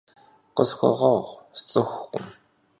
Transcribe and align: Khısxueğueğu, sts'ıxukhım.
Khısxueğueğu, 0.55 1.23
sts'ıxukhım. 1.57 2.25